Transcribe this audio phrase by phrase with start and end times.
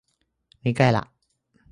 [0.63, 1.03] นี่ใกล้ละ